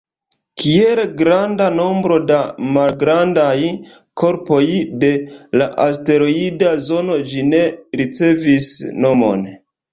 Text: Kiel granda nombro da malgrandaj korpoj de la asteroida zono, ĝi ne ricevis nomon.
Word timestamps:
Kiel 0.61 1.01
granda 1.17 1.67
nombro 1.79 2.17
da 2.31 2.39
malgrandaj 2.77 3.59
korpoj 4.23 4.63
de 5.05 5.13
la 5.63 5.71
asteroida 5.87 6.75
zono, 6.91 7.21
ĝi 7.31 7.49
ne 7.55 7.63
ricevis 8.05 8.75
nomon. 9.07 9.49